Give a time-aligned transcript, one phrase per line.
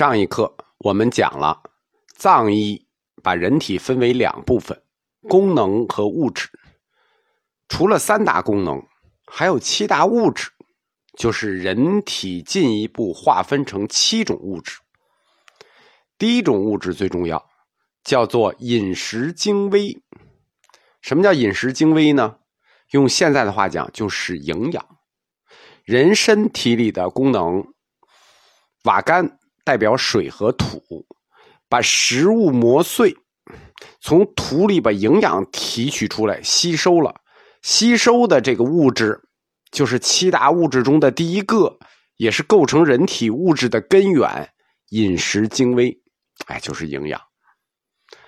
[0.00, 1.62] 上一课我们讲了
[2.16, 2.86] 藏医
[3.22, 4.82] 把人体分为两部分：
[5.28, 6.48] 功能和物质。
[7.68, 8.82] 除了三大功能，
[9.26, 10.48] 还有七大物质，
[11.18, 14.80] 就是人体进一步划分成七种物质。
[16.16, 17.50] 第一种物质最重要，
[18.02, 20.02] 叫做饮食精微。
[21.02, 22.38] 什么叫饮食精微呢？
[22.92, 24.98] 用现在的话讲，就是营养。
[25.84, 27.74] 人身体里的功能，
[28.84, 29.38] 瓦干
[29.70, 31.06] 代表水和土，
[31.68, 33.16] 把食物磨碎，
[34.00, 37.14] 从土里把营养提取出来，吸收了。
[37.62, 39.22] 吸收的这个物质，
[39.70, 41.78] 就是七大物质中的第一个，
[42.16, 44.50] 也是构成人体物质的根源——
[44.90, 45.96] 饮食精微。
[46.46, 47.20] 哎，就是营养。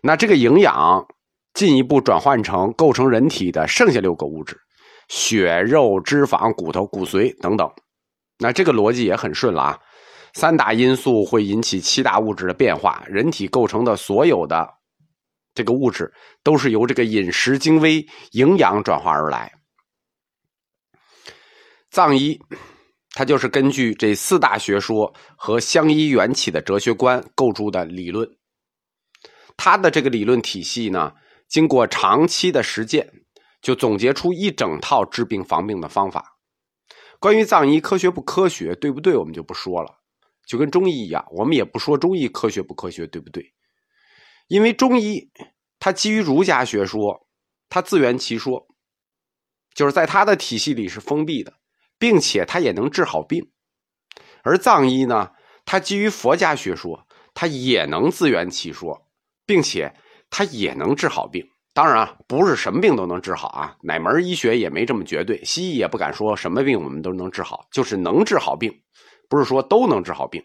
[0.00, 1.06] 那这个营养
[1.52, 4.58] 进一步转换成构成人体的剩下六个物质：
[5.08, 7.70] 血肉、脂肪、骨头、骨髓等等。
[8.38, 9.78] 那这个逻辑也很顺了啊。
[10.36, 14.70] 三大因素会引起七大物质的变化，人体构成的所有的。
[15.54, 19.50] 这个物质都是由这个饮食精微营养转化而来。
[21.90, 22.38] 藏医，
[23.12, 28.28] 它就是根据这四大学说和相依缘起的哲学观构筑的理论。
[29.56, 31.14] 它的这个理论体系呢，
[31.48, 33.10] 经过长期的实践，
[33.62, 36.36] 就总结出一整套治病防病的方法。
[37.18, 39.16] 关于藏医科学不科学，对不对？
[39.16, 39.94] 我们就不说了，
[40.46, 43.52] 就跟中医一样，我们也不说中医科学不科学，对不对？
[44.46, 45.28] 因为中医，
[45.78, 47.26] 它基于儒家学说，
[47.68, 48.66] 它自圆其说，
[49.74, 51.52] 就是在它的体系里是封闭的，
[51.98, 53.50] 并且它也能治好病。
[54.42, 55.32] 而藏医呢，
[55.64, 59.08] 它基于佛家学说，它也能自圆其说，
[59.44, 59.92] 并且
[60.30, 61.44] 它也能治好病。
[61.74, 68.72] 当然啊，不是什么病都能治好啊，哪门医学也没这么绝对，西医也不敢说什么病我们都能治好，就是能治好病，
[69.28, 70.42] 不是说都能治好病。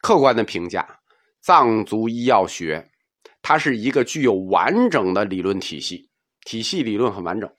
[0.00, 0.86] 客观的评价。
[1.42, 2.86] 藏族医药学，
[3.40, 6.10] 它是一个具有完整的理论体系，
[6.44, 7.50] 体系理论很完整。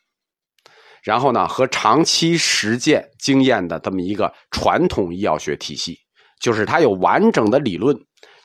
[1.02, 5.98] 然后呢，和长期实践经验的这么一个传统医药学体系，
[6.40, 7.98] 就是它有完整的理论，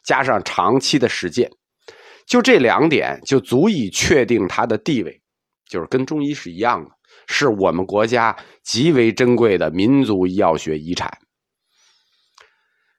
[0.06, 1.50] 加上长期的实践，
[2.26, 5.20] 就这两点就足以确定它的地位，
[5.68, 6.91] 就是跟中医是一样的，
[7.26, 11.12] 是我们国家极为珍贵的民族医药学遗产。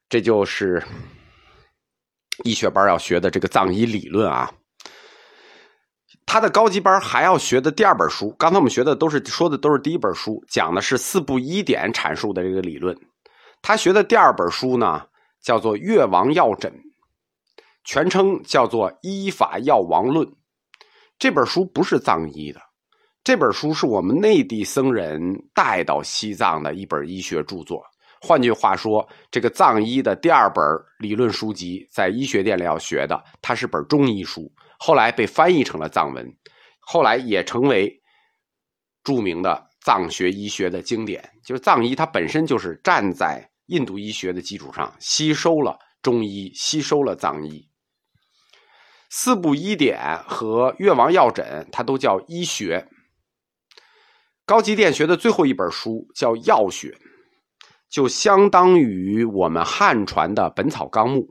[0.09, 0.84] 这就是。
[2.44, 4.53] 医学班要学的这个藏医理论啊，
[6.23, 8.29] 他的高级班还要学的第二本书。
[8.38, 12.95] 刚才我们学的都是说的都是第一本书，讲的是四部医典阐述的这个理论。
[13.63, 15.07] 他学的第二本书呢，
[15.41, 16.72] 叫做《越王药诊》，
[17.84, 20.24] 全称叫做《医法药王论》。
[21.18, 22.62] 这本书不是藏医的，
[23.24, 25.19] 这本书是我们内地僧人
[25.56, 27.84] 带到西藏的一本医学著作。
[28.22, 30.64] 换句话说，这个藏医的第二本
[31.00, 36.26] 理论书籍，在医学店里要学的，它是本中医书，后来被翻译成了藏文，
[36.80, 38.02] 后来也成为
[39.04, 41.30] 著名的藏学医学的经典。
[41.44, 47.70] 就是藏医，它本身就是站在印度医学的基础上，吸收了中医，吸收了藏医。
[49.10, 52.90] 四部医典和越王药诊，它都叫医学。
[54.46, 56.98] 高级店学的最后一本书叫药学。
[57.90, 61.22] 就相当于我们汉传的《本草纲目》，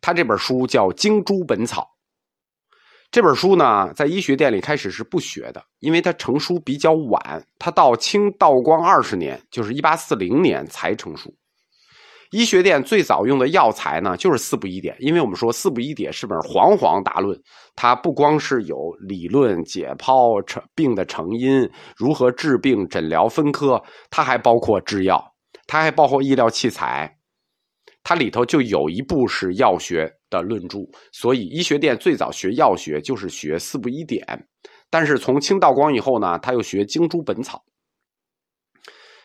[0.00, 1.82] 他这本书叫《精珠本草》。
[3.10, 11.32] 这本书呢，在医学店里开始是不学的，因为它成书比较晚，它到清道光二十年，就是一八四零年才成书。
[12.32, 17.40] 医学店最早用的药材呢，就是四部医典，因为我们说四部医典是本煌煌大论，
[17.76, 18.76] 它不光是有
[19.06, 25.33] 理论解剖成病的成因，如何治病、诊疗分科，它还包括制药。
[25.66, 27.18] 它还包括医疗器材，
[28.02, 30.80] 它里头就有一部是药学的论著，
[31.12, 34.46] 所以医学店最早学药学就是学四部医典，
[34.90, 37.64] 但是从清道光以后呢，他又学精珠本草。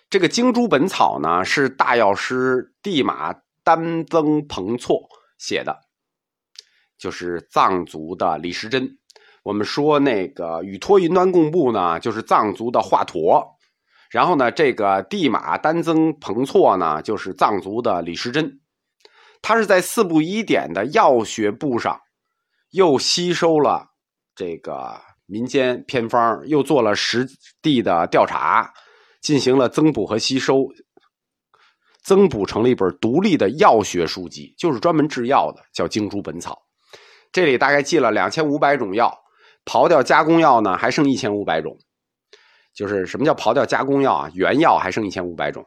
[0.10, 3.34] 这个精珠本草呢，是大药师地马
[3.64, 4.98] 丹增彭措
[5.38, 5.78] 写的，
[6.98, 8.90] 就是藏族的李时珍。
[9.44, 13.59] 我们说那个与托云端共布呢，就是藏族的华佗。
[14.10, 18.60] 然后呢，这个地马丹增彭措呢，就是藏族的李时珍，
[19.42, 22.00] 他是在四部医典的药学部上，
[22.72, 23.90] 又吸收了
[24.36, 27.28] 这个民间偏方，又做了实
[27.62, 28.74] 地的调查，
[29.22, 30.56] 进行了增补和吸收，
[32.02, 36.54] 增补成了一本独立的药学书籍，就是专门制药的，叫《精珠本草》。
[37.32, 39.16] 这里大概记了两千五百种药，
[39.66, 41.78] 刨掉加工药呢，还剩一千五百种。
[42.80, 44.32] 就是什么叫刨掉加工药啊？
[44.34, 45.62] 原药还剩一千五百种，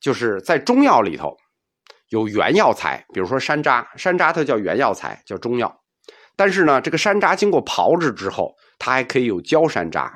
[0.00, 1.36] 就是在中药里头，
[2.08, 5.70] 有原药材，比如说山楂，山楂它叫原药材，叫中药。
[6.36, 10.10] 但是呢，这个山楂经过炮制之后，它还可以有焦山楂、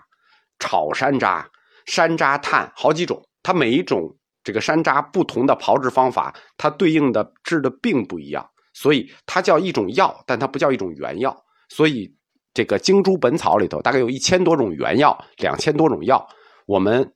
[0.59, 1.45] 炒山楂、
[1.85, 3.23] 山楂炭好几种。
[3.43, 4.09] 它每一种
[4.43, 11.37] 这个山楂不同的炮制方法，它对应的治的病不一样，所以它叫一种药，但它不叫一种原药。
[11.69, 12.11] 所以
[12.55, 16.27] 这个《精珠本草》里头大概有一千多种原药，两千多种药。
[16.67, 17.05] 我们《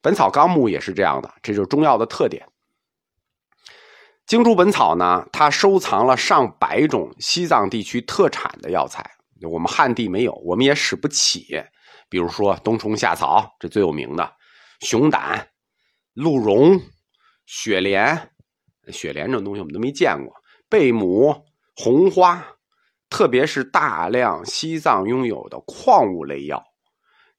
[0.00, 2.46] 本草纲目》也是这样的，这就是中药的特点。
[4.26, 9.10] 《精珠本草》呢，它收藏了上百种西藏地区特产的药材，
[9.42, 11.62] 我们汉地没有，我们也使不起。
[12.10, 14.24] 比如说冬虫夏草，这最有名的；
[14.80, 15.48] 熊胆、
[16.12, 16.80] 鹿茸、
[17.46, 18.30] 雪莲，
[18.88, 20.32] 雪莲这种东西我们都没见过；
[20.68, 21.34] 贝母、
[21.76, 22.46] 红花，
[23.10, 26.62] 特别是大量西藏拥有的矿物类药。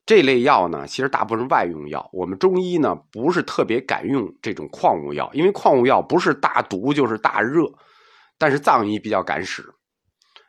[0.05, 2.09] 这类药呢，其实大部分是外用药。
[2.11, 7.65] 我们中医呢，不是特别敢用这种矿物药，因为矿物药不是大毒就是大热。
[8.39, 9.61] 但是藏医比较敢使，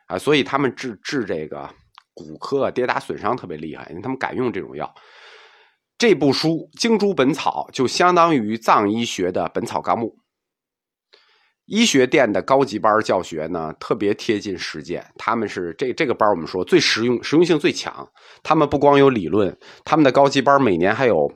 [0.07, 1.69] 啊，所以他们治治这个
[2.13, 4.89] 骨科、跌打损伤特别厉害，因为他们敢用这种药。
[5.97, 10.17] 这部书《精珠本草》就相当于藏医学的《本草纲目》。
[11.71, 15.01] 医学店的高级班教学呢，特别贴近实践。
[15.17, 18.05] 他们是这这个班我们说最实用，实用性最强。
[18.43, 21.31] 他们不光有理论，他们的高级班每年还有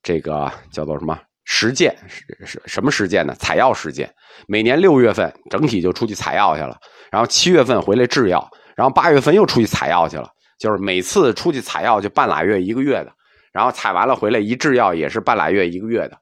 [0.00, 1.96] 这个叫做什么实践？
[2.44, 3.34] 是什么实践呢？
[3.40, 4.08] 采药实践。
[4.46, 6.76] 每年六月份整体就出去采药去了，
[7.10, 10.30] 然后七月份回来制药，然后八月份又出去采药去了。
[10.60, 13.12] 就是每次出去采药就半拉月一个月的，
[13.52, 16.16] 然后采完了回来一制药也是半拉月一个月的。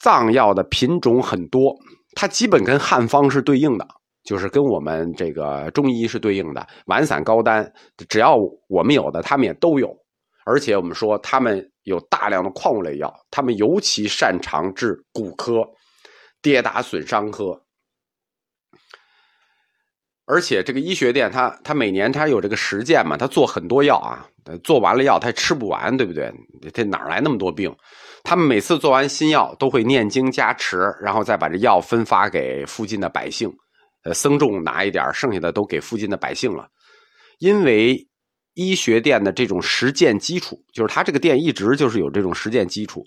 [0.00, 1.76] 藏药的品种很多。
[2.20, 3.86] 它基本跟汉方是对应的，
[4.24, 7.72] 就是跟我们这个中医是对应的，丸散高丹，
[8.08, 8.36] 只要
[8.66, 9.96] 我们有的，他们也都有。
[10.44, 15.64] 而且我们说，他们有大量的矿物类药，他们尤其擅长治骨科、
[16.42, 17.62] 跌打损伤科。
[20.24, 24.26] 而且这个医学店，他他每年他有这个实践嘛，他做很多药啊，
[24.64, 26.34] 做完了药他吃不完，对不对？
[26.74, 27.72] 这哪来那么多病？
[28.24, 33.50] 他们每次做完新药都会念经加持，然后再把这药分发给附近的百姓，
[34.04, 36.66] 呃，僧众拿一点，剩下的都给附近的百姓了。
[37.38, 38.06] 因为
[38.54, 43.04] 医学店的这种实践基础，就是他这个店一直就是有这种实践基础，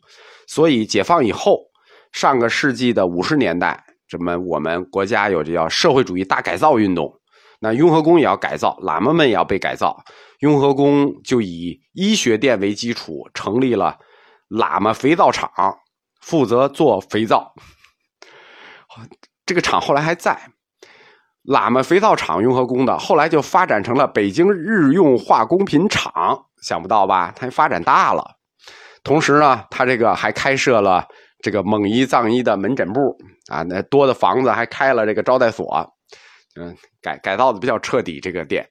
[0.47, 1.59] 所以解放以后，
[2.13, 7.13] 上个世纪的五十年代，这么我们国家有这叫社会主义大改造运动，
[7.59, 10.01] 那雍和宫也要改造，喇嘛们也要被改造，
[10.39, 13.97] 雍和宫就以医学店为基础成立了。
[14.51, 15.49] 喇嘛肥皂厂
[16.19, 17.53] 负责做肥皂，
[19.45, 20.37] 这个厂后来还在。
[21.45, 26.13] 喇嘛肥皂厂雍和宫的，后来就发展成了北京日用化工品厂，
[26.61, 27.33] 想不到吧？
[27.35, 28.23] 它发展大了。
[29.03, 31.03] 同时呢，它这个还开设了
[31.41, 33.17] 这个蒙医藏医的门诊部
[33.49, 35.65] 啊，那多的房子还开了这个招待所，
[36.59, 38.19] 嗯，改改造的比较彻底。
[38.19, 38.69] 这个店，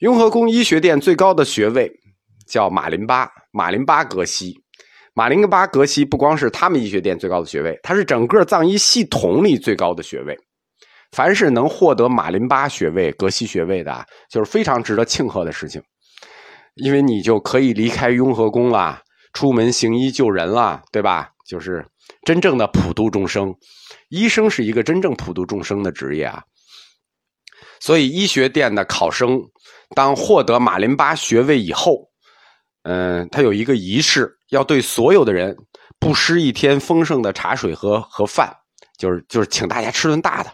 [0.00, 1.90] 雍和宫医学店最高的学位
[2.46, 4.63] 叫马林巴，马林巴格西。
[5.16, 10.36] 马林巴格西不光是他们医学殿最高的学位，它是整个藏医系统里最高的学位。
[11.12, 15.80] 凡是能获得马林巴学位、格西学位的，就是非常值得庆贺的事情，
[16.74, 19.00] 因为你就可以离开雍和宫了，
[19.32, 21.30] 出门行医救人了，对吧？
[21.46, 21.86] 就是
[22.24, 23.54] 真正的普度众生。
[24.08, 26.42] 医生是一个真正普度众生的职业啊。
[27.78, 29.40] 所以医学殿的考生，
[29.94, 32.10] 当获得马林巴学位以后，
[32.82, 34.36] 嗯，他有一个仪式。
[34.54, 35.56] 要对所有的人
[35.98, 38.54] 不施一天丰盛的茶水和和饭，
[38.96, 40.50] 就是就是请大家吃顿大的，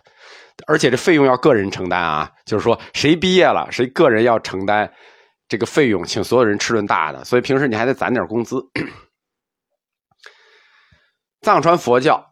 [0.66, 4.90] 而且这费用要个人承担啊，就是说谁毕业了，谁个人要承担
[5.48, 8.56] 这个费用，请所有人吃顿大的，所以平时你还得攒点工资。
[11.42, 12.24] 藏传佛教，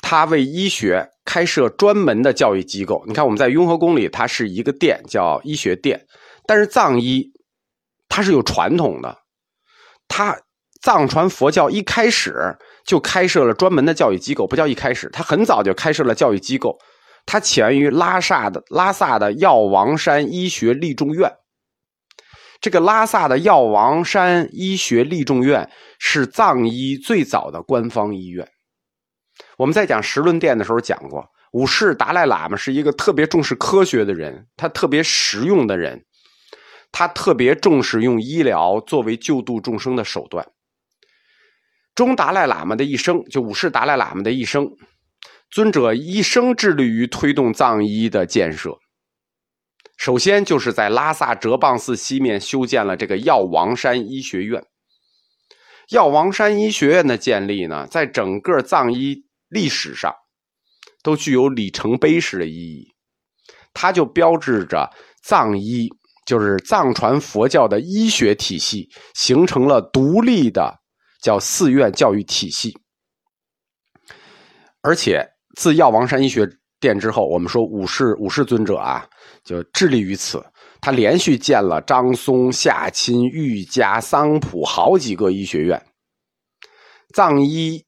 [0.00, 3.04] 它为医学开设专门的教育机构。
[3.06, 6.06] 你看，我们在雍和宫里，它是一个店，叫医学店，
[6.46, 7.30] 但是藏医
[8.08, 9.18] 它是有传统的，
[10.08, 10.34] 它。
[10.80, 16.78] 藏传佛教一开始就开设了专门的教育机构，不叫一开始，他很早就开设了教育机构。
[17.26, 21.30] 它起源于拉萨的拉萨的药王山医学立众院。
[22.60, 28.48] 这个拉萨的药王山医学立众院是藏医最早的官方医院。
[29.58, 36.04] 我们在讲十论殿的时候讲过，五世达赖喇嘛是一个特别重视科学的人，他特别实用的人，
[36.90, 40.46] 他特别重视用医疗作为救度众生的手段。
[42.00, 44.66] 中达赖喇嘛的一生，就五世达赖喇嘛的一生，
[45.50, 48.78] 尊者一生致力于推动藏医的建设。
[49.98, 54.64] 首先就是在拉萨哲蚌寺西面修建了这个药王山医学院。
[55.90, 60.10] 药王山医学院的建立呢，在整个藏医历史上
[61.02, 62.94] 都具有里程碑式的意义。
[63.74, 64.88] 它就标志着
[65.22, 65.90] 藏医，
[66.24, 70.79] 就是藏传佛教的医学体系形成了独立的
[71.20, 72.76] 叫寺院教育体系。
[74.82, 76.48] 而且自药王山医学
[76.80, 79.06] 殿之后，我们说五世五世尊者啊，
[79.44, 80.42] 就致力于此。
[80.80, 85.84] 他连续建了张松、夏钦、玉家、桑普好几个医学院，
[87.12, 87.84] 藏医、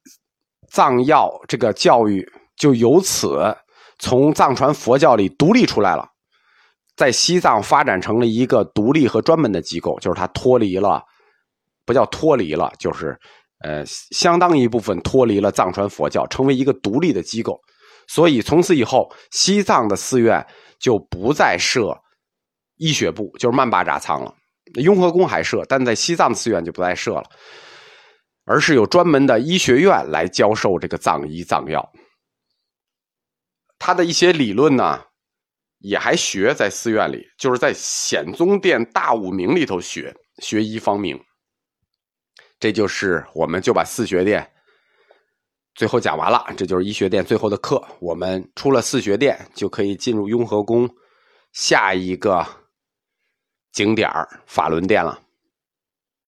[0.68, 3.56] 藏药这个教育就由此
[3.98, 6.06] 从藏传佛教里独立出来了，
[6.94, 11.02] 在西藏发展成了一个独立和专门的机构，就是它脱离了，
[11.92, 13.18] 叫脱离了，就是
[13.64, 17.60] 呃相当一部分脱离了藏传佛教，成为一个独立的机构。
[18.08, 20.46] 所以从此以后，西藏的寺院
[20.80, 21.96] 就不再设。
[22.76, 24.34] 医学部就是曼巴扎仓了，
[24.80, 27.24] 雍和宫还设，但在西藏的寺院就不再设了，
[28.44, 31.92] 而是有专门的医学院来教授这个藏医藏药。
[33.78, 35.00] 他的一些理论呢，
[35.78, 41.16] 也还学在寺院里，就是在显宗殿大武明里头学学医方明。
[42.62, 44.48] 这就是我们就把四学殿
[45.74, 47.82] 最后讲完了，这就是医学殿最后的课。
[47.98, 50.88] 我们出了四学殿，就可以进入雍和宫
[51.50, 52.46] 下一个。
[53.72, 54.08] 景点
[54.46, 55.21] 法轮殿了。